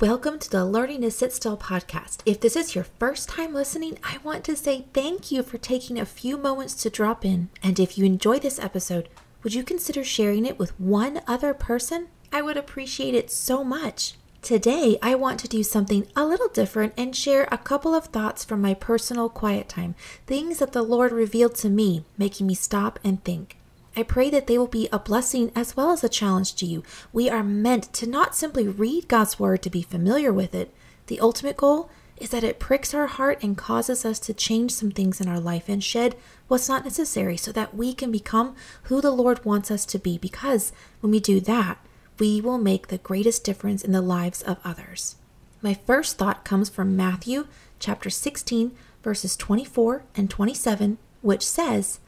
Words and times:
Welcome 0.00 0.40
to 0.40 0.50
the 0.50 0.64
Learning 0.64 1.02
to 1.02 1.10
Sit 1.12 1.32
Still 1.32 1.56
podcast. 1.56 2.18
If 2.26 2.40
this 2.40 2.56
is 2.56 2.74
your 2.74 2.82
first 2.82 3.28
time 3.28 3.54
listening, 3.54 3.96
I 4.02 4.18
want 4.24 4.42
to 4.42 4.56
say 4.56 4.86
thank 4.92 5.30
you 5.30 5.44
for 5.44 5.56
taking 5.56 6.00
a 6.00 6.04
few 6.04 6.36
moments 6.36 6.74
to 6.82 6.90
drop 6.90 7.24
in. 7.24 7.48
And 7.62 7.78
if 7.78 7.96
you 7.96 8.04
enjoy 8.04 8.40
this 8.40 8.58
episode, 8.58 9.08
would 9.44 9.54
you 9.54 9.62
consider 9.62 10.02
sharing 10.02 10.46
it 10.46 10.58
with 10.58 10.78
one 10.80 11.20
other 11.28 11.54
person? 11.54 12.08
I 12.32 12.42
would 12.42 12.56
appreciate 12.56 13.14
it 13.14 13.30
so 13.30 13.62
much. 13.62 14.14
Today, 14.42 14.98
I 15.00 15.14
want 15.14 15.38
to 15.40 15.48
do 15.48 15.62
something 15.62 16.08
a 16.16 16.26
little 16.26 16.48
different 16.48 16.94
and 16.96 17.14
share 17.14 17.46
a 17.52 17.56
couple 17.56 17.94
of 17.94 18.06
thoughts 18.06 18.44
from 18.44 18.60
my 18.60 18.74
personal 18.74 19.28
quiet 19.28 19.68
time, 19.68 19.94
things 20.26 20.58
that 20.58 20.72
the 20.72 20.82
Lord 20.82 21.12
revealed 21.12 21.54
to 21.56 21.70
me, 21.70 22.04
making 22.18 22.48
me 22.48 22.56
stop 22.56 22.98
and 23.04 23.22
think. 23.22 23.58
I 23.96 24.02
pray 24.02 24.28
that 24.30 24.46
they 24.46 24.58
will 24.58 24.66
be 24.66 24.88
a 24.92 24.98
blessing 24.98 25.52
as 25.54 25.76
well 25.76 25.92
as 25.92 26.02
a 26.02 26.08
challenge 26.08 26.54
to 26.56 26.66
you. 26.66 26.82
We 27.12 27.30
are 27.30 27.44
meant 27.44 27.92
to 27.94 28.08
not 28.08 28.34
simply 28.34 28.66
read 28.66 29.08
God's 29.08 29.38
Word 29.38 29.62
to 29.62 29.70
be 29.70 29.82
familiar 29.82 30.32
with 30.32 30.54
it. 30.54 30.74
The 31.06 31.20
ultimate 31.20 31.56
goal 31.56 31.90
is 32.16 32.30
that 32.30 32.44
it 32.44 32.58
pricks 32.58 32.94
our 32.94 33.06
heart 33.06 33.42
and 33.42 33.56
causes 33.56 34.04
us 34.04 34.18
to 34.20 34.34
change 34.34 34.72
some 34.72 34.90
things 34.90 35.20
in 35.20 35.28
our 35.28 35.40
life 35.40 35.68
and 35.68 35.82
shed 35.82 36.16
what's 36.48 36.68
not 36.68 36.84
necessary 36.84 37.36
so 37.36 37.52
that 37.52 37.74
we 37.74 37.92
can 37.92 38.10
become 38.12 38.54
who 38.84 39.00
the 39.00 39.10
Lord 39.10 39.44
wants 39.44 39.70
us 39.70 39.84
to 39.86 39.98
be. 39.98 40.18
Because 40.18 40.72
when 41.00 41.10
we 41.10 41.20
do 41.20 41.40
that, 41.40 41.78
we 42.18 42.40
will 42.40 42.58
make 42.58 42.88
the 42.88 42.98
greatest 42.98 43.44
difference 43.44 43.82
in 43.82 43.92
the 43.92 44.00
lives 44.00 44.42
of 44.42 44.58
others. 44.64 45.16
My 45.62 45.74
first 45.74 46.18
thought 46.18 46.44
comes 46.44 46.68
from 46.68 46.96
Matthew 46.96 47.46
chapter 47.80 48.10
16, 48.10 48.72
verses 49.02 49.36
24 49.36 50.04
and 50.16 50.30
27, 50.30 50.98
which 51.22 51.44
says, 51.46 52.00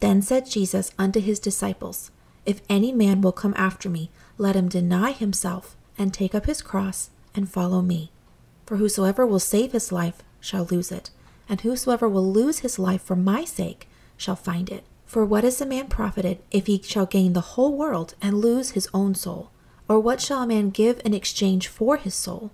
Then 0.00 0.22
said 0.22 0.46
Jesus 0.46 0.90
unto 0.98 1.20
his 1.20 1.38
disciples, 1.38 2.10
If 2.46 2.62
any 2.68 2.90
man 2.90 3.20
will 3.20 3.32
come 3.32 3.54
after 3.56 3.88
me, 3.88 4.10
let 4.38 4.56
him 4.56 4.68
deny 4.68 5.12
himself, 5.12 5.76
and 5.98 6.12
take 6.12 6.34
up 6.34 6.46
his 6.46 6.62
cross, 6.62 7.10
and 7.34 7.48
follow 7.48 7.82
me. 7.82 8.10
For 8.64 8.76
whosoever 8.76 9.26
will 9.26 9.38
save 9.38 9.72
his 9.72 9.92
life 9.92 10.22
shall 10.40 10.64
lose 10.64 10.90
it, 10.90 11.10
and 11.48 11.60
whosoever 11.60 12.08
will 12.08 12.32
lose 12.32 12.60
his 12.60 12.78
life 12.78 13.02
for 13.02 13.16
my 13.16 13.44
sake 13.44 13.88
shall 14.16 14.36
find 14.36 14.70
it. 14.70 14.84
For 15.04 15.24
what 15.24 15.44
is 15.44 15.60
a 15.60 15.66
man 15.66 15.88
profited 15.88 16.38
if 16.50 16.66
he 16.66 16.80
shall 16.82 17.06
gain 17.06 17.34
the 17.34 17.40
whole 17.40 17.76
world 17.76 18.14
and 18.22 18.38
lose 18.40 18.70
his 18.70 18.88
own 18.94 19.14
soul? 19.14 19.50
Or 19.88 19.98
what 19.98 20.20
shall 20.20 20.42
a 20.42 20.46
man 20.46 20.70
give 20.70 21.00
in 21.04 21.12
exchange 21.12 21.66
for 21.66 21.96
his 21.96 22.14
soul? 22.14 22.52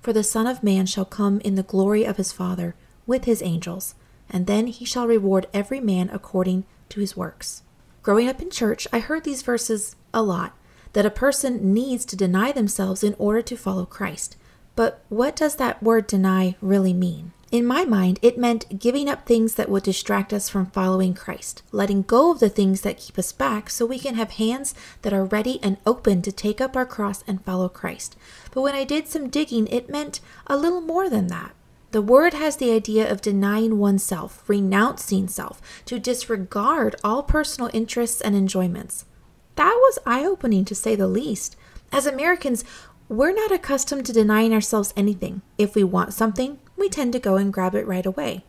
For 0.00 0.12
the 0.12 0.24
Son 0.24 0.46
of 0.46 0.62
Man 0.62 0.86
shall 0.86 1.04
come 1.04 1.40
in 1.40 1.54
the 1.54 1.62
glory 1.62 2.04
of 2.04 2.16
his 2.16 2.32
Father 2.32 2.74
with 3.06 3.24
his 3.24 3.42
angels, 3.42 3.94
and 4.30 4.46
then 4.46 4.68
he 4.68 4.84
shall 4.84 5.06
reward 5.06 5.46
every 5.52 5.80
man 5.80 6.08
according 6.10 6.64
to 6.90 7.00
his 7.00 7.16
works. 7.16 7.62
Growing 8.02 8.28
up 8.28 8.40
in 8.40 8.50
church, 8.50 8.86
I 8.92 9.00
heard 9.00 9.24
these 9.24 9.42
verses 9.42 9.96
a 10.14 10.22
lot 10.22 10.56
that 10.92 11.06
a 11.06 11.10
person 11.10 11.74
needs 11.74 12.04
to 12.06 12.16
deny 12.16 12.52
themselves 12.52 13.04
in 13.04 13.14
order 13.18 13.42
to 13.42 13.56
follow 13.56 13.84
Christ. 13.84 14.36
But 14.74 15.04
what 15.08 15.36
does 15.36 15.56
that 15.56 15.82
word 15.82 16.06
deny 16.06 16.56
really 16.60 16.92
mean? 16.92 17.32
In 17.50 17.64
my 17.64 17.86
mind, 17.86 18.18
it 18.20 18.36
meant 18.36 18.78
giving 18.78 19.08
up 19.08 19.24
things 19.24 19.54
that 19.54 19.70
would 19.70 19.82
distract 19.82 20.34
us 20.34 20.50
from 20.50 20.66
following 20.66 21.14
Christ, 21.14 21.62
letting 21.72 22.02
go 22.02 22.30
of 22.30 22.40
the 22.40 22.50
things 22.50 22.82
that 22.82 22.98
keep 22.98 23.18
us 23.18 23.32
back 23.32 23.70
so 23.70 23.86
we 23.86 23.98
can 23.98 24.16
have 24.16 24.32
hands 24.32 24.74
that 25.00 25.14
are 25.14 25.24
ready 25.24 25.58
and 25.62 25.78
open 25.86 26.20
to 26.22 26.30
take 26.30 26.60
up 26.60 26.76
our 26.76 26.84
cross 26.84 27.24
and 27.26 27.42
follow 27.42 27.70
Christ. 27.70 28.16
But 28.52 28.60
when 28.60 28.74
I 28.74 28.84
did 28.84 29.08
some 29.08 29.30
digging, 29.30 29.66
it 29.68 29.88
meant 29.88 30.20
a 30.46 30.58
little 30.58 30.82
more 30.82 31.08
than 31.08 31.28
that. 31.28 31.54
The 31.90 32.02
word 32.02 32.34
has 32.34 32.56
the 32.56 32.70
idea 32.70 33.10
of 33.10 33.22
denying 33.22 33.78
oneself, 33.78 34.42
renouncing 34.46 35.26
self, 35.26 35.62
to 35.86 35.98
disregard 35.98 36.96
all 37.02 37.22
personal 37.22 37.70
interests 37.72 38.20
and 38.20 38.36
enjoyments. 38.36 39.06
That 39.54 39.72
was 39.74 39.98
eye 40.04 40.24
opening 40.24 40.66
to 40.66 40.74
say 40.74 40.94
the 40.96 41.08
least. 41.08 41.56
As 41.90 42.04
Americans, 42.04 42.62
we're 43.08 43.32
not 43.32 43.50
accustomed 43.50 44.04
to 44.04 44.12
denying 44.12 44.52
ourselves 44.52 44.92
anything. 44.96 45.40
If 45.56 45.74
we 45.74 45.82
want 45.82 46.12
something, 46.12 46.58
we 46.76 46.90
tend 46.90 47.14
to 47.14 47.18
go 47.18 47.36
and 47.36 47.52
grab 47.52 47.74
it 47.74 47.86
right 47.86 48.04
away. 48.04 48.44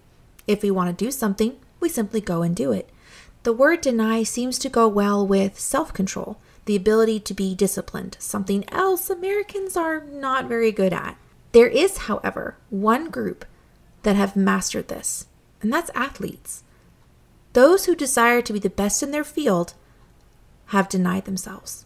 If 0.45 0.61
we 0.61 0.69
want 0.69 0.89
to 0.89 1.05
do 1.05 1.09
something, 1.09 1.57
we 1.79 1.87
simply 1.87 2.19
go 2.19 2.41
and 2.41 2.53
do 2.53 2.73
it. 2.73 2.89
The 3.43 3.53
word 3.53 3.79
deny 3.79 4.23
seems 4.23 4.59
to 4.59 4.69
go 4.69 4.85
well 4.89 5.25
with 5.25 5.57
self 5.57 5.93
control, 5.93 6.41
the 6.65 6.75
ability 6.75 7.21
to 7.21 7.33
be 7.33 7.55
disciplined, 7.55 8.17
something 8.19 8.67
else 8.69 9.09
Americans 9.09 9.77
are 9.77 10.01
not 10.01 10.49
very 10.49 10.73
good 10.73 10.91
at. 10.91 11.17
There 11.51 11.67
is, 11.67 11.97
however, 11.99 12.57
one 12.69 13.09
group 13.09 13.45
that 14.03 14.15
have 14.15 14.35
mastered 14.35 14.87
this, 14.87 15.27
and 15.61 15.73
that's 15.73 15.89
athletes. 15.95 16.63
Those 17.53 17.85
who 17.85 17.95
desire 17.95 18.41
to 18.41 18.53
be 18.53 18.59
the 18.59 18.69
best 18.69 19.01
in 19.01 19.11
their 19.11 19.23
field 19.23 19.73
have 20.67 20.89
denied 20.89 21.25
themselves. 21.25 21.85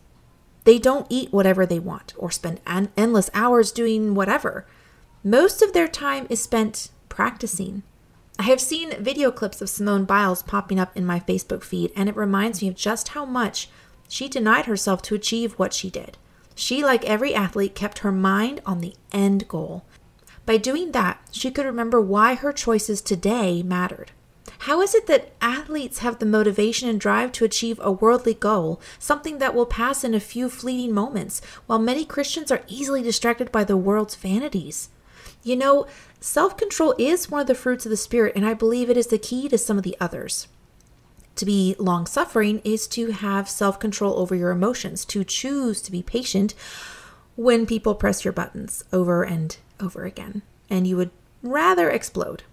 They 0.65 0.77
don't 0.77 1.07
eat 1.09 1.31
whatever 1.31 1.65
they 1.65 1.79
want 1.79 2.13
or 2.17 2.31
spend 2.31 2.59
an- 2.67 2.91
endless 2.97 3.29
hours 3.33 3.71
doing 3.71 4.13
whatever. 4.13 4.65
Most 5.23 5.61
of 5.61 5.73
their 5.73 5.87
time 5.87 6.27
is 6.29 6.41
spent 6.41 6.89
practicing. 7.09 7.83
I 8.37 8.43
have 8.43 8.59
seen 8.59 9.01
video 9.01 9.31
clips 9.31 9.61
of 9.61 9.69
Simone 9.69 10.05
Biles 10.05 10.43
popping 10.43 10.79
up 10.79 10.95
in 10.97 11.05
my 11.05 11.19
Facebook 11.19 11.63
feed, 11.63 11.91
and 11.95 12.09
it 12.09 12.15
reminds 12.15 12.61
me 12.61 12.67
of 12.67 12.75
just 12.75 13.09
how 13.09 13.25
much 13.25 13.69
she 14.07 14.27
denied 14.27 14.65
herself 14.65 15.01
to 15.03 15.15
achieve 15.15 15.53
what 15.53 15.73
she 15.73 15.89
did. 15.89 16.17
She, 16.55 16.83
like 16.83 17.05
every 17.05 17.33
athlete, 17.33 17.75
kept 17.75 17.99
her 17.99 18.11
mind 18.11 18.61
on 18.65 18.81
the 18.81 18.95
end 19.11 19.47
goal. 19.47 19.83
By 20.45 20.57
doing 20.57 20.91
that, 20.91 21.21
she 21.31 21.51
could 21.51 21.65
remember 21.65 22.01
why 22.01 22.35
her 22.35 22.51
choices 22.51 23.01
today 23.01 23.63
mattered. 23.63 24.11
How 24.59 24.81
is 24.81 24.95
it 24.95 25.07
that 25.07 25.31
athletes 25.41 25.99
have 25.99 26.19
the 26.19 26.25
motivation 26.25 26.87
and 26.87 26.99
drive 26.99 27.31
to 27.33 27.45
achieve 27.45 27.79
a 27.81 27.91
worldly 27.91 28.33
goal, 28.33 28.79
something 28.97 29.37
that 29.39 29.53
will 29.53 29.65
pass 29.65 30.03
in 30.03 30.13
a 30.13 30.19
few 30.19 30.49
fleeting 30.49 30.93
moments, 30.93 31.41
while 31.65 31.79
many 31.79 32.05
Christians 32.05 32.51
are 32.51 32.63
easily 32.67 33.01
distracted 33.01 33.51
by 33.51 33.63
the 33.63 33.75
world's 33.75 34.15
vanities? 34.15 34.89
You 35.43 35.57
know, 35.57 35.87
self 36.21 36.55
control 36.55 36.95
is 36.97 37.29
one 37.29 37.41
of 37.41 37.47
the 37.47 37.55
fruits 37.55 37.85
of 37.85 37.89
the 37.89 37.97
Spirit, 37.97 38.33
and 38.35 38.45
I 38.45 38.53
believe 38.53 38.89
it 38.89 38.95
is 38.95 39.07
the 39.07 39.17
key 39.17 39.49
to 39.49 39.57
some 39.57 39.77
of 39.77 39.83
the 39.83 39.97
others. 39.99 40.47
To 41.35 41.45
be 41.45 41.75
long 41.79 42.05
suffering 42.05 42.61
is 42.63 42.87
to 42.87 43.11
have 43.11 43.49
self 43.49 43.79
control 43.79 44.19
over 44.19 44.35
your 44.35 44.51
emotions, 44.51 45.05
to 45.05 45.23
choose 45.23 45.81
to 45.81 45.91
be 45.91 46.03
patient 46.03 46.53
when 47.35 47.65
people 47.65 47.95
press 47.95 48.23
your 48.23 48.31
buttons 48.31 48.83
over 48.93 49.23
and 49.23 49.57
over 49.79 50.05
again, 50.05 50.43
and 50.69 50.85
you 50.85 50.95
would 50.97 51.11
rather 51.41 51.89
explode. 51.89 52.43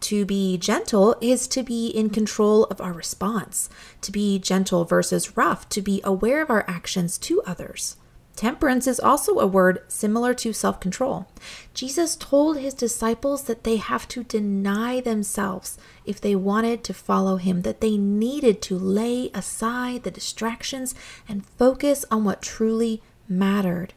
To 0.00 0.24
be 0.24 0.56
gentle 0.58 1.16
is 1.20 1.48
to 1.48 1.62
be 1.62 1.88
in 1.88 2.10
control 2.10 2.64
of 2.64 2.80
our 2.80 2.92
response, 2.92 3.68
to 4.02 4.12
be 4.12 4.38
gentle 4.38 4.84
versus 4.84 5.36
rough, 5.36 5.68
to 5.70 5.82
be 5.82 6.00
aware 6.04 6.40
of 6.40 6.50
our 6.50 6.64
actions 6.68 7.18
to 7.18 7.42
others. 7.42 7.96
Temperance 8.38 8.86
is 8.86 9.00
also 9.00 9.40
a 9.40 9.48
word 9.48 9.82
similar 9.88 10.32
to 10.34 10.52
self 10.52 10.78
control. 10.78 11.26
Jesus 11.74 12.14
told 12.14 12.56
his 12.56 12.72
disciples 12.72 13.42
that 13.42 13.64
they 13.64 13.78
have 13.78 14.06
to 14.06 14.22
deny 14.22 15.00
themselves 15.00 15.76
if 16.06 16.20
they 16.20 16.36
wanted 16.36 16.84
to 16.84 16.94
follow 16.94 17.38
him, 17.38 17.62
that 17.62 17.80
they 17.80 17.96
needed 17.96 18.62
to 18.62 18.78
lay 18.78 19.32
aside 19.34 20.04
the 20.04 20.12
distractions 20.12 20.94
and 21.28 21.46
focus 21.58 22.04
on 22.12 22.22
what 22.22 22.40
truly 22.40 23.02
mattered 23.28 23.92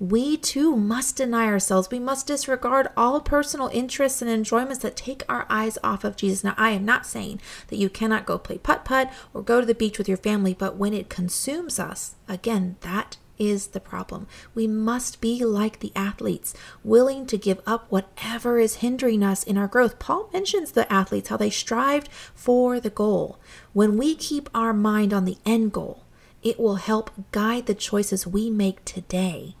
we 0.00 0.36
too 0.36 0.74
must 0.76 1.16
deny 1.16 1.46
ourselves. 1.46 1.88
We 1.88 2.00
must 2.00 2.26
disregard 2.26 2.88
all 2.96 3.20
personal 3.20 3.68
interests 3.72 4.20
and 4.20 4.28
enjoyments 4.28 4.82
that 4.82 4.96
take 4.96 5.22
our 5.28 5.46
eyes 5.48 5.78
off 5.84 6.02
of 6.02 6.16
Jesus. 6.16 6.42
Now, 6.42 6.54
I 6.56 6.70
am 6.70 6.84
not 6.84 7.06
saying 7.06 7.40
that 7.68 7.76
you 7.76 7.88
cannot 7.88 8.26
go 8.26 8.36
play 8.36 8.58
putt 8.58 8.84
putt 8.84 9.12
or 9.32 9.40
go 9.40 9.60
to 9.60 9.66
the 9.66 9.74
beach 9.74 9.96
with 9.96 10.08
your 10.08 10.16
family, 10.16 10.52
but 10.52 10.76
when 10.76 10.92
it 10.92 11.08
consumes 11.08 11.78
us, 11.78 12.16
again, 12.28 12.74
that 12.80 13.18
is 13.38 13.68
the 13.68 13.80
problem. 13.80 14.26
We 14.54 14.66
must 14.66 15.20
be 15.20 15.44
like 15.44 15.80
the 15.80 15.92
athletes, 15.94 16.54
willing 16.82 17.26
to 17.26 17.36
give 17.36 17.60
up 17.66 17.86
whatever 17.90 18.58
is 18.58 18.76
hindering 18.76 19.22
us 19.22 19.42
in 19.42 19.58
our 19.58 19.68
growth. 19.68 19.98
Paul 19.98 20.30
mentions 20.32 20.72
the 20.72 20.90
athletes, 20.92 21.28
how 21.28 21.36
they 21.36 21.50
strived 21.50 22.08
for 22.34 22.80
the 22.80 22.90
goal. 22.90 23.38
When 23.72 23.96
we 23.96 24.14
keep 24.14 24.48
our 24.54 24.72
mind 24.72 25.12
on 25.12 25.24
the 25.24 25.38
end 25.44 25.72
goal, 25.72 26.04
it 26.42 26.58
will 26.58 26.76
help 26.76 27.10
guide 27.32 27.66
the 27.66 27.74
choices 27.74 28.26
we 28.26 28.50
make 28.50 28.84
today 28.84 29.54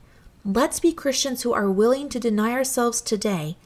Let's 0.46 0.78
be 0.78 0.92
Christians 0.92 1.40
who 1.40 1.54
are 1.54 1.70
willing 1.70 2.10
to 2.10 2.20
deny 2.20 2.52
ourselves 2.52 3.00
today 3.00 3.56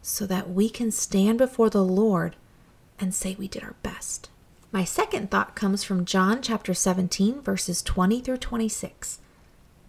so 0.00 0.24
that 0.24 0.48
we 0.48 0.70
can 0.70 0.90
stand 0.90 1.36
before 1.36 1.68
the 1.68 1.84
Lord 1.84 2.36
and 2.98 3.14
say 3.14 3.36
we 3.38 3.48
did 3.48 3.62
our 3.62 3.74
best. 3.82 4.30
My 4.72 4.82
second 4.82 5.30
thought 5.30 5.54
comes 5.54 5.84
from 5.84 6.06
John 6.06 6.40
chapter 6.40 6.72
17, 6.72 7.42
verses 7.42 7.82
20 7.82 8.22
through 8.22 8.38
26. 8.38 9.18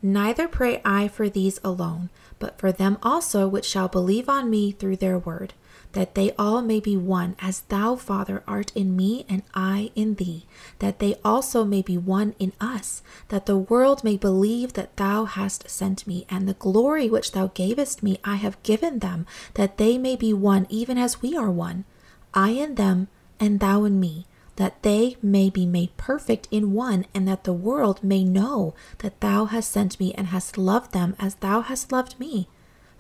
Neither 0.02 0.48
pray 0.48 0.82
I 0.86 1.08
for 1.08 1.30
these 1.30 1.60
alone, 1.64 2.10
but 2.40 2.60
for 2.60 2.72
them 2.72 2.98
also 3.02 3.48
which 3.48 3.66
shall 3.66 3.88
believe 3.88 4.30
on 4.30 4.50
me 4.50 4.72
through 4.72 4.98
their 4.98 5.18
word 5.18 5.54
that 5.94 6.16
they 6.16 6.32
all 6.38 6.62
may 6.62 6.80
be 6.80 6.96
one, 6.96 7.36
as 7.40 7.62
thou, 7.62 7.96
Father, 7.96 8.44
art 8.48 8.72
in 8.76 8.96
me 8.96 9.26
and 9.28 9.42
I 9.54 9.90
in 9.96 10.16
thee, 10.16 10.46
that 10.80 11.00
they 11.00 11.16
also 11.24 11.64
may 11.64 11.82
be 11.82 11.98
one 11.98 12.36
in 12.40 12.54
us, 12.60 13.02
that 13.30 13.46
the 13.46 13.58
world 13.58 14.04
may 14.04 14.18
believe 14.18 14.74
that 14.74 14.96
thou 14.98 15.26
hast 15.26 15.70
sent 15.70 16.06
me, 16.06 16.26
and 16.30 16.48
the 16.48 16.54
glory 16.54 17.10
which 17.10 17.32
thou 17.32 17.48
gavest 17.48 18.04
me 18.04 18.20
I 18.24 18.36
have 18.36 18.62
given 18.64 19.00
them, 19.00 19.26
that 19.56 19.78
they 19.78 19.98
may 19.98 20.16
be 20.16 20.34
one 20.34 20.68
even 20.70 20.98
as 20.98 21.22
we 21.22 21.36
are 21.36 21.50
one, 21.50 21.86
I 22.34 22.50
in 22.50 22.76
them 22.76 23.08
and 23.40 23.60
thou 23.60 23.84
in 23.84 24.00
me, 24.00 24.28
that 24.58 24.84
they 24.84 25.16
may 25.24 25.50
be 25.50 25.66
made 25.66 25.96
perfect 25.98 26.48
in 26.52 26.74
one, 26.74 27.06
and 27.16 27.28
that 27.28 27.46
the 27.46 27.54
world 27.54 28.04
may 28.04 28.24
know 28.24 28.76
that 29.00 29.20
thou 29.22 29.46
hast 29.46 29.72
sent 29.72 30.00
me 30.00 30.14
and 30.14 30.28
hast 30.28 30.58
loved 30.58 30.92
them 30.92 31.16
as 31.18 31.36
thou 31.36 31.62
hast 31.62 31.92
loved 31.92 32.20
me. 32.20 32.48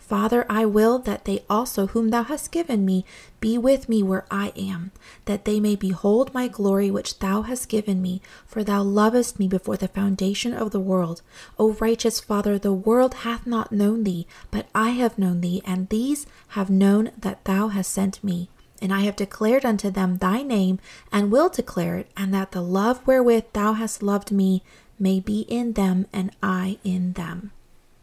Father, 0.08 0.46
I 0.50 0.66
will 0.66 1.00
that 1.00 1.26
they 1.26 1.44
also, 1.50 1.88
whom 1.88 2.12
thou 2.12 2.24
hast 2.24 2.50
given 2.50 2.86
me, 2.86 3.04
be 3.42 3.58
with 3.58 3.90
me 3.90 4.02
where 4.02 4.26
I 4.32 4.54
am, 4.56 4.94
that 5.26 5.44
they 5.44 5.60
may 5.60 5.76
behold 5.76 6.34
my 6.34 6.48
glory 6.48 6.90
which 6.90 7.20
thou 7.20 7.42
hast 7.42 7.68
given 7.68 8.02
me, 8.02 8.22
for 8.46 8.64
thou 8.64 8.84
lovest 8.84 9.38
me 9.38 9.50
before 9.50 9.76
the 9.76 9.90
foundation 9.90 10.54
of 10.54 10.72
the 10.72 10.80
world. 10.80 11.22
O 11.60 11.74
righteous 11.74 12.22
Father, 12.22 12.58
the 12.58 12.72
world 12.72 13.16
hath 13.16 13.46
not 13.46 13.74
known 13.74 14.06
thee, 14.06 14.26
but 14.50 14.68
I 14.74 14.92
have 14.92 15.20
known 15.20 15.42
thee, 15.42 15.62
and 15.66 15.90
these 15.90 16.26
have 16.50 16.70
known 16.70 17.12
that 17.18 17.44
thou 17.44 17.68
hast 17.68 17.92
sent 17.92 18.24
me. 18.24 18.48
And 18.82 18.94
I 18.94 19.02
have 19.02 19.16
declared 19.16 19.66
unto 19.66 19.90
them 19.90 20.18
thy 20.18 20.44
name, 20.44 20.80
and 21.12 21.32
will 21.32 21.50
declare 21.50 21.98
it, 21.98 22.12
and 22.16 22.34
that 22.34 22.52
the 22.52 22.62
love 22.62 23.06
wherewith 23.08 23.46
thou 23.54 23.74
hast 23.74 24.04
loved 24.04 24.32
me 24.32 24.64
may 25.00 25.20
be 25.20 25.42
in 25.42 25.74
them, 25.74 26.06
and 26.14 26.32
I 26.42 26.78
in 26.84 27.14
them. 27.14 27.52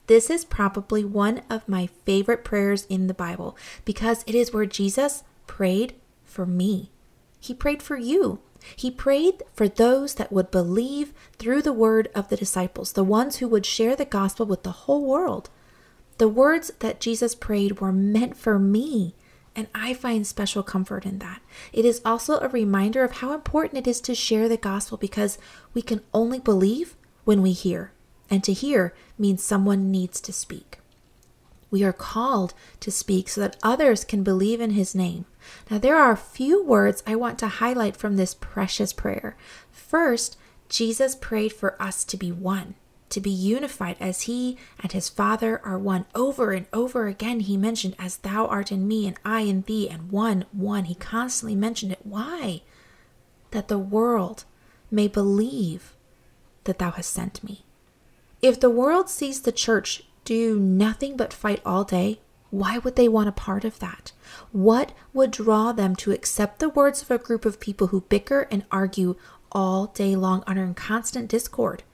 This 0.06 0.28
is 0.28 0.44
probably 0.44 1.04
one 1.04 1.42
of 1.48 1.68
my 1.68 1.88
favorite 2.04 2.44
prayers 2.44 2.84
in 2.86 3.06
the 3.06 3.14
Bible 3.14 3.56
because 3.84 4.22
it 4.26 4.34
is 4.34 4.52
where 4.52 4.66
Jesus 4.66 5.22
prayed 5.46 5.94
for 6.24 6.44
me. 6.44 6.90
He 7.40 7.54
prayed 7.54 7.82
for 7.82 7.96
you. 7.96 8.40
He 8.76 8.90
prayed 8.90 9.42
for 9.54 9.68
those 9.68 10.14
that 10.14 10.32
would 10.32 10.50
believe 10.50 11.12
through 11.38 11.62
the 11.62 11.72
word 11.72 12.08
of 12.14 12.28
the 12.28 12.36
disciples, 12.36 12.92
the 12.92 13.04
ones 13.04 13.36
who 13.36 13.48
would 13.48 13.66
share 13.66 13.96
the 13.96 14.04
gospel 14.04 14.46
with 14.46 14.62
the 14.62 14.72
whole 14.72 15.04
world. 15.04 15.50
The 16.18 16.28
words 16.28 16.70
that 16.78 17.00
Jesus 17.00 17.34
prayed 17.34 17.80
were 17.80 17.92
meant 17.92 18.36
for 18.36 18.58
me, 18.58 19.14
and 19.56 19.68
I 19.74 19.94
find 19.94 20.26
special 20.26 20.62
comfort 20.62 21.06
in 21.06 21.18
that. 21.20 21.40
It 21.72 21.84
is 21.84 22.00
also 22.04 22.38
a 22.38 22.48
reminder 22.48 23.04
of 23.04 23.12
how 23.12 23.32
important 23.32 23.78
it 23.78 23.88
is 23.88 24.00
to 24.02 24.14
share 24.14 24.48
the 24.48 24.56
gospel 24.56 24.98
because 24.98 25.38
we 25.72 25.82
can 25.82 26.00
only 26.12 26.40
believe 26.40 26.96
when 27.24 27.40
we 27.42 27.52
hear 27.52 27.92
and 28.30 28.42
to 28.44 28.52
hear 28.52 28.94
means 29.18 29.42
someone 29.42 29.90
needs 29.90 30.20
to 30.20 30.32
speak. 30.32 30.78
We 31.70 31.82
are 31.82 31.92
called 31.92 32.54
to 32.80 32.90
speak 32.90 33.28
so 33.28 33.40
that 33.40 33.56
others 33.62 34.04
can 34.04 34.22
believe 34.22 34.60
in 34.60 34.70
his 34.70 34.94
name. 34.94 35.24
Now, 35.70 35.78
there 35.78 35.96
are 35.96 36.12
a 36.12 36.16
few 36.16 36.62
words 36.62 37.02
I 37.06 37.16
want 37.16 37.38
to 37.40 37.48
highlight 37.48 37.96
from 37.96 38.16
this 38.16 38.34
precious 38.34 38.92
prayer. 38.92 39.36
First, 39.70 40.36
Jesus 40.68 41.14
prayed 41.16 41.52
for 41.52 41.80
us 41.82 42.04
to 42.04 42.16
be 42.16 42.30
one, 42.32 42.76
to 43.14 43.20
be 43.20 43.30
unified 43.30 43.96
as 44.00 44.22
he 44.22 44.58
and 44.80 44.90
his 44.90 45.08
Father 45.08 45.60
are 45.64 45.78
one. 45.78 46.04
Over 46.14 46.50
and 46.50 46.66
over 46.72 47.06
again, 47.06 47.40
he 47.40 47.56
mentioned, 47.56 47.94
As 47.98 48.18
thou 48.18 48.46
art 48.46 48.72
in 48.72 48.86
me, 48.86 49.06
and 49.06 49.16
I 49.24 49.42
in 49.42 49.62
thee, 49.62 49.88
and 49.88 50.10
one, 50.10 50.44
one. 50.52 50.84
He 50.84 50.96
constantly 50.96 51.54
mentioned 51.54 51.92
it. 51.92 52.00
Why? 52.02 52.62
That 53.52 53.68
the 53.68 53.78
world 53.78 54.44
may 54.90 55.06
believe 55.06 55.94
that 56.64 56.78
thou 56.78 56.90
hast 56.90 57.12
sent 57.12 57.44
me. 57.44 57.64
If 58.42 58.58
the 58.58 58.70
world 58.70 59.08
sees 59.08 59.42
the 59.42 59.52
church 59.52 60.02
do 60.24 60.58
nothing 60.58 61.16
but 61.16 61.32
fight 61.32 61.60
all 61.64 61.84
day, 61.84 62.20
why 62.50 62.78
would 62.78 62.96
they 62.96 63.08
want 63.08 63.28
a 63.28 63.32
part 63.32 63.64
of 63.64 63.78
that? 63.78 64.12
What 64.50 64.92
would 65.12 65.30
draw 65.30 65.72
them 65.72 65.94
to 65.96 66.12
accept 66.12 66.58
the 66.58 66.68
words 66.68 67.00
of 67.00 67.10
a 67.10 67.18
group 67.18 67.44
of 67.44 67.60
people 67.60 67.88
who 67.88 68.00
bicker 68.02 68.48
and 68.50 68.64
argue 68.72 69.16
all 69.52 69.86
day 69.86 70.16
long 70.16 70.42
under 70.46 70.72
constant 70.74 71.28
discord? 71.28 71.84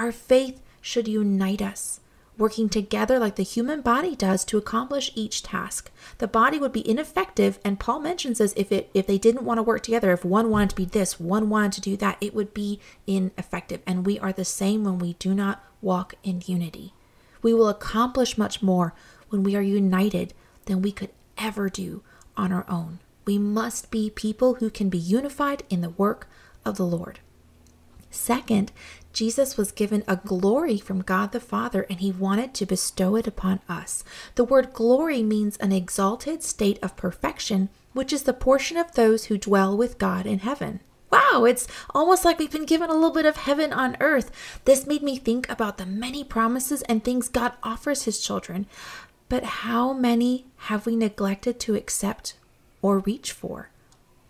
Our 0.00 0.12
faith 0.12 0.62
should 0.80 1.06
unite 1.06 1.60
us 1.60 2.00
working 2.38 2.70
together 2.70 3.18
like 3.18 3.36
the 3.36 3.42
human 3.42 3.82
body 3.82 4.16
does 4.16 4.46
to 4.46 4.56
accomplish 4.56 5.12
each 5.14 5.42
task. 5.42 5.90
The 6.16 6.26
body 6.26 6.58
would 6.58 6.72
be 6.72 6.88
ineffective, 6.88 7.58
and 7.62 7.78
Paul 7.78 8.00
mentions 8.00 8.38
this 8.38 8.54
if 8.56 8.72
it 8.72 8.90
if 8.94 9.06
they 9.06 9.18
didn't 9.18 9.44
want 9.44 9.58
to 9.58 9.62
work 9.62 9.82
together, 9.82 10.10
if 10.10 10.24
one 10.24 10.48
wanted 10.48 10.70
to 10.70 10.76
be 10.76 10.86
this, 10.86 11.20
one 11.20 11.50
wanted 11.50 11.72
to 11.72 11.80
do 11.82 11.98
that, 11.98 12.16
it 12.18 12.34
would 12.34 12.54
be 12.54 12.80
ineffective. 13.06 13.82
And 13.86 14.06
we 14.06 14.18
are 14.18 14.32
the 14.32 14.44
same 14.44 14.84
when 14.84 14.98
we 14.98 15.12
do 15.14 15.34
not 15.34 15.62
walk 15.82 16.14
in 16.22 16.42
unity. 16.46 16.94
We 17.42 17.52
will 17.52 17.68
accomplish 17.68 18.38
much 18.38 18.62
more 18.62 18.94
when 19.28 19.42
we 19.42 19.54
are 19.54 19.60
united 19.60 20.32
than 20.64 20.80
we 20.80 20.92
could 20.92 21.10
ever 21.36 21.68
do 21.68 22.02
on 22.38 22.52
our 22.52 22.64
own. 22.70 23.00
We 23.26 23.36
must 23.36 23.90
be 23.90 24.08
people 24.08 24.54
who 24.54 24.70
can 24.70 24.88
be 24.88 24.96
unified 24.96 25.62
in 25.68 25.82
the 25.82 25.90
work 25.90 26.26
of 26.64 26.78
the 26.78 26.86
Lord. 26.86 27.20
Second, 28.10 28.72
Jesus 29.12 29.56
was 29.56 29.72
given 29.72 30.04
a 30.06 30.16
glory 30.16 30.78
from 30.78 31.02
God 31.02 31.32
the 31.32 31.40
Father 31.40 31.86
and 31.88 32.00
he 32.00 32.12
wanted 32.12 32.54
to 32.54 32.66
bestow 32.66 33.16
it 33.16 33.26
upon 33.26 33.60
us. 33.68 34.04
The 34.34 34.44
word 34.44 34.72
glory 34.72 35.22
means 35.22 35.56
an 35.56 35.72
exalted 35.72 36.42
state 36.42 36.78
of 36.82 36.96
perfection, 36.96 37.68
which 37.92 38.12
is 38.12 38.24
the 38.24 38.32
portion 38.32 38.76
of 38.76 38.92
those 38.92 39.26
who 39.26 39.38
dwell 39.38 39.76
with 39.76 39.98
God 39.98 40.26
in 40.26 40.40
heaven. 40.40 40.80
Wow, 41.10 41.44
it's 41.44 41.66
almost 41.92 42.24
like 42.24 42.38
we've 42.38 42.52
been 42.52 42.66
given 42.66 42.88
a 42.88 42.94
little 42.94 43.10
bit 43.10 43.26
of 43.26 43.36
heaven 43.36 43.72
on 43.72 43.96
earth. 44.00 44.30
This 44.64 44.86
made 44.86 45.02
me 45.02 45.16
think 45.16 45.48
about 45.48 45.76
the 45.76 45.86
many 45.86 46.22
promises 46.22 46.82
and 46.82 47.02
things 47.02 47.28
God 47.28 47.52
offers 47.62 48.04
his 48.04 48.20
children. 48.20 48.66
But 49.28 49.44
how 49.44 49.92
many 49.92 50.46
have 50.56 50.86
we 50.86 50.94
neglected 50.94 51.58
to 51.60 51.74
accept 51.74 52.34
or 52.80 53.00
reach 53.00 53.32
for? 53.32 53.70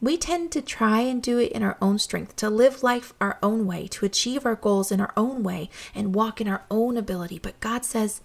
We 0.03 0.17
tend 0.17 0.51
to 0.53 0.63
try 0.63 1.01
and 1.01 1.23
do 1.23 1.39
it 1.39 1.53
in 1.53 1.63
our 1.63 1.77
own 1.83 1.99
strength, 1.99 2.35
to 2.37 2.49
live 2.49 2.83
life 2.83 3.13
our 3.21 3.39
own 3.43 3.67
way, 3.67 3.87
to 3.89 4.07
achieve 4.07 4.47
our 4.47 4.55
goals 4.55 4.91
in 4.91 4.99
our 5.01 5.13
own 5.15 5.43
way, 5.43 5.69
and 5.95 6.15
walk 6.15 6.41
in 6.41 6.49
our 6.49 6.65
own 6.71 6.97
ability. 6.97 7.39
But 7.39 7.61
God 7.61 7.85
says, 7.85 8.23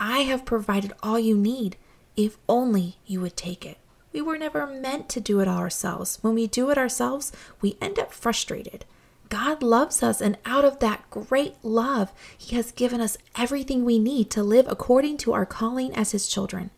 I 0.00 0.20
have 0.20 0.46
provided 0.46 0.92
all 1.02 1.18
you 1.18 1.36
need 1.36 1.76
if 2.16 2.38
only 2.48 2.96
you 3.04 3.20
would 3.20 3.36
take 3.36 3.66
it. 3.66 3.76
We 4.10 4.22
were 4.22 4.38
never 4.38 4.66
meant 4.66 5.10
to 5.10 5.20
do 5.20 5.40
it 5.40 5.48
all 5.48 5.58
ourselves. 5.58 6.18
When 6.22 6.34
we 6.34 6.46
do 6.46 6.70
it 6.70 6.78
ourselves, 6.78 7.30
we 7.60 7.76
end 7.80 7.98
up 7.98 8.10
frustrated. 8.12 8.86
God 9.28 9.62
loves 9.62 10.02
us, 10.02 10.22
and 10.22 10.38
out 10.46 10.64
of 10.64 10.78
that 10.78 11.10
great 11.10 11.56
love, 11.62 12.10
He 12.36 12.56
has 12.56 12.72
given 12.72 13.02
us 13.02 13.18
everything 13.36 13.84
we 13.84 13.98
need 13.98 14.30
to 14.30 14.42
live 14.42 14.66
according 14.66 15.18
to 15.18 15.34
our 15.34 15.44
calling 15.44 15.94
as 15.94 16.12
His 16.12 16.26
children. 16.26 16.70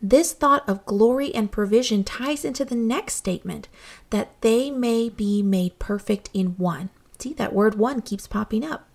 This 0.00 0.32
thought 0.32 0.68
of 0.68 0.86
glory 0.86 1.34
and 1.34 1.50
provision 1.50 2.04
ties 2.04 2.44
into 2.44 2.64
the 2.64 2.76
next 2.76 3.14
statement 3.14 3.68
that 4.10 4.40
they 4.42 4.70
may 4.70 5.08
be 5.08 5.42
made 5.42 5.78
perfect 5.78 6.30
in 6.32 6.56
one. 6.56 6.90
See, 7.18 7.32
that 7.34 7.52
word 7.52 7.74
one 7.74 8.02
keeps 8.02 8.26
popping 8.28 8.64
up. 8.64 8.88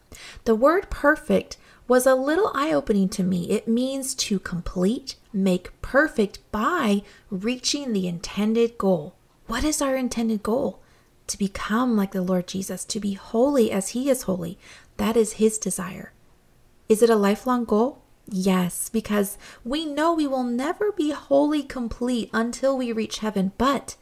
The 0.46 0.56
word 0.56 0.90
perfect 0.90 1.58
was 1.88 2.06
a 2.06 2.16
little 2.16 2.52
eye 2.54 2.72
opening 2.72 3.10
to 3.10 3.24
me. 3.24 3.50
It 3.50 3.68
means 3.68 4.16
to 4.16 4.40
complete, 4.40 5.16
make 5.34 5.80
perfect 5.82 6.39
by 6.51 7.04
reaching 7.30 7.92
the 7.92 8.08
intended 8.08 8.77
goal. 8.77 9.16
What 9.48 9.66
is 9.66 9.82
our 9.82 9.98
intended 9.98 10.44
goal? 10.44 10.80
To 11.27 11.38
become 11.38 11.98
like 11.98 12.12
the 12.12 12.22
Lord 12.22 12.48
Jesus, 12.48 12.86
to 12.86 13.00
be 13.00 13.13
holy 13.13 13.72
as 13.72 13.89
He 13.89 14.10
is 14.10 14.24
holy. 14.24 14.58
That 14.98 15.18
is 15.18 15.34
His 15.34 15.58
desire. 15.58 16.13
Is 16.88 17.01
it 17.01 17.10
a 17.10 17.16
lifelong 17.16 17.66
goal? 17.66 18.02
Yes, 18.25 18.89
because 18.89 19.38
we 19.63 19.86
know 19.86 20.13
we 20.13 20.27
will 20.27 20.44
never 20.44 20.92
be 20.92 21.12
wholly 21.12 21.63
complete 21.63 22.30
until 22.34 22.77
we 22.77 22.92
reach 22.92 23.20
heaven, 23.20 23.51
but 23.58 23.96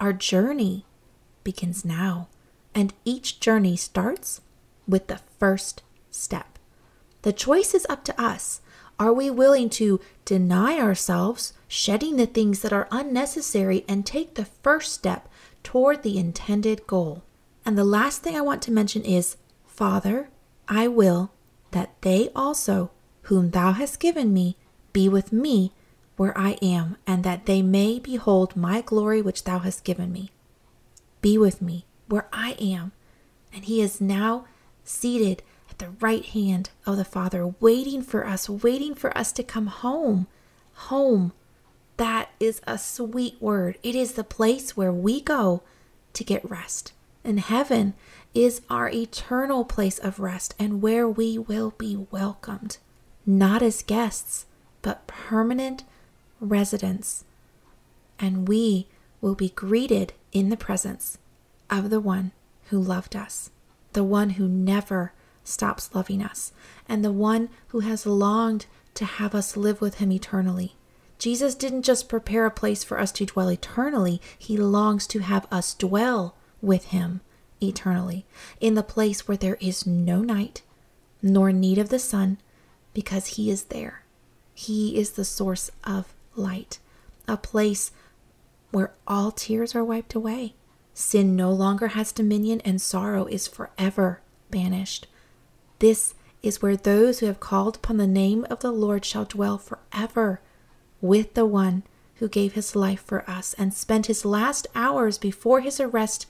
our 0.00 0.12
journey 0.12 0.86
begins 1.44 1.84
now. 1.84 2.28
And 2.74 2.92
each 3.04 3.40
journey 3.40 3.76
starts 3.76 4.40
with 4.86 5.06
the 5.06 5.20
first 5.38 5.82
step. 6.10 6.58
The 7.22 7.32
choice 7.32 7.74
is 7.74 7.86
up 7.88 8.04
to 8.04 8.20
us. 8.20 8.60
Are 8.98 9.12
we 9.12 9.30
willing 9.30 9.68
to 9.70 10.00
deny 10.24 10.78
ourselves, 10.78 11.52
shedding 11.68 12.16
the 12.16 12.26
things 12.26 12.60
that 12.60 12.72
are 12.72 12.88
unnecessary, 12.90 13.84
and 13.86 14.06
take 14.06 14.34
the 14.34 14.44
first 14.44 14.92
step 14.92 15.28
toward 15.62 16.02
the 16.02 16.18
intended 16.18 16.86
goal? 16.86 17.22
And 17.64 17.76
the 17.76 17.84
last 17.84 18.22
thing 18.22 18.36
I 18.36 18.40
want 18.40 18.62
to 18.62 18.72
mention 18.72 19.02
is 19.02 19.36
Father, 19.66 20.28
I 20.68 20.88
will 20.88 21.30
that 21.72 22.00
they 22.00 22.30
also 22.34 22.90
whom 23.26 23.50
thou 23.50 23.72
hast 23.72 23.98
given 23.98 24.32
me, 24.32 24.56
be 24.92 25.08
with 25.08 25.32
me 25.32 25.72
where 26.16 26.36
I 26.38 26.52
am, 26.62 26.96
and 27.06 27.24
that 27.24 27.46
they 27.46 27.60
may 27.60 27.98
behold 27.98 28.56
my 28.56 28.80
glory 28.80 29.20
which 29.20 29.44
thou 29.44 29.58
hast 29.58 29.84
given 29.84 30.12
me. 30.12 30.30
Be 31.20 31.36
with 31.36 31.60
me 31.60 31.86
where 32.08 32.28
I 32.32 32.52
am. 32.52 32.92
And 33.52 33.64
he 33.64 33.80
is 33.80 34.00
now 34.00 34.46
seated 34.84 35.42
at 35.68 35.78
the 35.78 35.90
right 36.00 36.24
hand 36.24 36.70
of 36.86 36.96
the 36.96 37.04
Father, 37.04 37.54
waiting 37.60 38.00
for 38.00 38.26
us, 38.26 38.48
waiting 38.48 38.94
for 38.94 39.16
us 39.18 39.32
to 39.32 39.42
come 39.42 39.66
home. 39.66 40.28
Home. 40.74 41.32
That 41.96 42.30
is 42.38 42.60
a 42.66 42.78
sweet 42.78 43.40
word. 43.40 43.78
It 43.82 43.94
is 43.94 44.12
the 44.12 44.24
place 44.24 44.76
where 44.76 44.92
we 44.92 45.20
go 45.20 45.62
to 46.12 46.24
get 46.24 46.48
rest. 46.48 46.92
And 47.24 47.40
heaven 47.40 47.94
is 48.34 48.62
our 48.70 48.88
eternal 48.88 49.64
place 49.64 49.98
of 49.98 50.20
rest 50.20 50.54
and 50.60 50.80
where 50.80 51.08
we 51.08 51.38
will 51.38 51.74
be 51.76 52.06
welcomed 52.10 52.78
not 53.26 53.60
as 53.60 53.82
guests, 53.82 54.46
but 54.82 55.06
permanent 55.06 55.84
residents. 56.40 57.24
And 58.18 58.48
we 58.48 58.86
will 59.20 59.34
be 59.34 59.48
greeted 59.50 60.12
in 60.32 60.48
the 60.48 60.56
presence 60.56 61.18
of 61.68 61.90
the 61.90 62.00
one 62.00 62.32
who 62.70 62.78
loved 62.78 63.16
us, 63.16 63.50
the 63.92 64.04
one 64.04 64.30
who 64.30 64.46
never 64.48 65.12
stops 65.42 65.94
loving 65.94 66.22
us, 66.22 66.52
and 66.88 67.04
the 67.04 67.12
one 67.12 67.48
who 67.68 67.80
has 67.80 68.06
longed 68.06 68.66
to 68.94 69.04
have 69.04 69.34
us 69.34 69.56
live 69.56 69.80
with 69.80 69.96
him 69.96 70.12
eternally. 70.12 70.76
Jesus 71.18 71.54
didn't 71.54 71.82
just 71.82 72.08
prepare 72.08 72.46
a 72.46 72.50
place 72.50 72.84
for 72.84 72.98
us 72.98 73.10
to 73.12 73.26
dwell 73.26 73.50
eternally, 73.50 74.20
he 74.38 74.56
longs 74.56 75.06
to 75.08 75.20
have 75.20 75.46
us 75.50 75.74
dwell 75.74 76.34
with 76.60 76.86
him 76.86 77.20
eternally 77.62 78.26
in 78.60 78.74
the 78.74 78.82
place 78.82 79.26
where 79.26 79.36
there 79.36 79.56
is 79.60 79.86
no 79.86 80.20
night 80.20 80.62
nor 81.22 81.52
need 81.52 81.78
of 81.78 81.88
the 81.88 81.98
sun 81.98 82.38
because 82.96 83.26
He 83.36 83.50
is 83.50 83.64
there. 83.64 84.04
He 84.54 84.96
is 84.96 85.10
the 85.10 85.24
source 85.26 85.70
of 85.84 86.14
light, 86.34 86.78
a 87.28 87.36
place 87.36 87.90
where 88.70 88.94
all 89.06 89.30
tears 89.30 89.74
are 89.74 89.84
wiped 89.84 90.14
away. 90.14 90.54
Sin 90.94 91.36
no 91.36 91.52
longer 91.52 91.88
has 91.88 92.10
dominion 92.10 92.62
and 92.64 92.80
sorrow 92.80 93.26
is 93.26 93.46
forever 93.46 94.22
banished. 94.50 95.06
This 95.78 96.14
is 96.42 96.62
where 96.62 96.74
those 96.74 97.18
who 97.18 97.26
have 97.26 97.38
called 97.38 97.76
upon 97.76 97.98
the 97.98 98.06
name 98.06 98.46
of 98.48 98.60
the 98.60 98.72
Lord 98.72 99.04
shall 99.04 99.26
dwell 99.26 99.58
forever 99.58 100.40
with 101.02 101.34
the 101.34 101.44
one 101.44 101.82
who 102.14 102.30
gave 102.30 102.54
his 102.54 102.74
life 102.74 103.02
for 103.02 103.28
us 103.28 103.52
and 103.58 103.74
spent 103.74 104.06
his 104.06 104.24
last 104.24 104.66
hours 104.74 105.18
before 105.18 105.60
his 105.60 105.80
arrest 105.80 106.24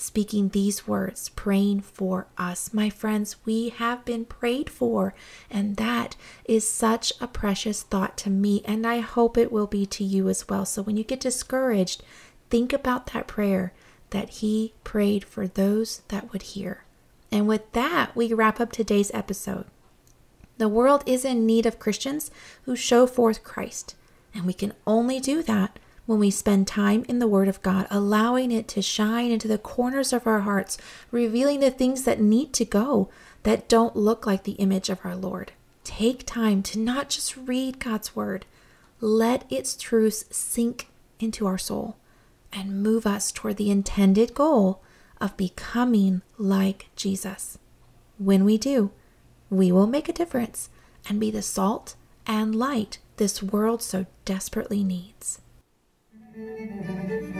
speaking 0.00 0.48
these 0.48 0.86
words, 0.86 1.28
praying 1.30 1.80
for 1.80 2.26
us. 2.38 2.72
My 2.72 2.88
friends, 2.88 3.36
we 3.44 3.68
have 3.68 4.04
been 4.04 4.24
prayed 4.24 4.70
for, 4.70 5.14
and 5.50 5.76
that 5.76 6.16
is 6.44 6.68
such 6.68 7.12
a 7.20 7.26
precious 7.26 7.82
thought 7.82 8.16
to 8.18 8.30
me, 8.30 8.62
and 8.64 8.86
I 8.86 9.00
hope 9.00 9.36
it 9.36 9.52
will 9.52 9.66
be 9.66 9.84
to 9.86 10.04
you 10.04 10.28
as 10.28 10.48
well. 10.48 10.64
So 10.64 10.82
when 10.82 10.96
you 10.96 11.04
get 11.04 11.20
discouraged, 11.20 12.02
think 12.48 12.72
about 12.72 13.12
that 13.12 13.26
prayer 13.26 13.72
that 14.10 14.30
he 14.30 14.72
prayed 14.84 15.24
for 15.24 15.46
those 15.46 16.02
that 16.08 16.32
would 16.32 16.42
hear. 16.42 16.84
And 17.30 17.46
with 17.46 17.70
that, 17.72 18.16
we 18.16 18.32
wrap 18.32 18.60
up 18.60 18.72
today's 18.72 19.10
episode. 19.12 19.66
The 20.58 20.68
world 20.68 21.02
is 21.06 21.24
in 21.24 21.46
need 21.46 21.66
of 21.66 21.78
Christians 21.78 22.30
who 22.64 22.76
show 22.76 23.06
forth 23.06 23.44
Christ, 23.44 23.94
and 24.34 24.44
we 24.44 24.52
can 24.52 24.72
only 24.86 25.20
do 25.20 25.42
that 25.42 25.78
when 26.10 26.18
we 26.18 26.28
spend 26.28 26.66
time 26.66 27.04
in 27.08 27.20
the 27.20 27.28
Word 27.28 27.46
of 27.46 27.62
God, 27.62 27.86
allowing 27.88 28.50
it 28.50 28.66
to 28.66 28.82
shine 28.82 29.30
into 29.30 29.46
the 29.46 29.56
corners 29.56 30.12
of 30.12 30.26
our 30.26 30.40
hearts, 30.40 30.76
revealing 31.12 31.60
the 31.60 31.70
things 31.70 32.02
that 32.02 32.20
need 32.20 32.52
to 32.52 32.64
go 32.64 33.08
that 33.44 33.68
don't 33.68 33.94
look 33.94 34.26
like 34.26 34.42
the 34.42 34.54
image 34.54 34.90
of 34.90 34.98
our 35.04 35.14
Lord. 35.14 35.52
Take 35.84 36.26
time 36.26 36.64
to 36.64 36.80
not 36.80 37.10
just 37.10 37.36
read 37.36 37.78
God's 37.78 38.16
Word, 38.16 38.44
let 39.00 39.44
its 39.52 39.76
truths 39.76 40.24
sink 40.36 40.88
into 41.20 41.46
our 41.46 41.58
soul 41.58 41.96
and 42.52 42.82
move 42.82 43.06
us 43.06 43.30
toward 43.30 43.56
the 43.56 43.70
intended 43.70 44.34
goal 44.34 44.82
of 45.20 45.36
becoming 45.36 46.22
like 46.38 46.88
Jesus. 46.96 47.56
When 48.18 48.44
we 48.44 48.58
do, 48.58 48.90
we 49.48 49.70
will 49.70 49.86
make 49.86 50.08
a 50.08 50.12
difference 50.12 50.70
and 51.08 51.20
be 51.20 51.30
the 51.30 51.40
salt 51.40 51.94
and 52.26 52.52
light 52.52 52.98
this 53.16 53.44
world 53.44 53.80
so 53.80 54.06
desperately 54.24 54.82
needs. 54.82 55.40
Thank 56.46 57.34
you. 57.34 57.39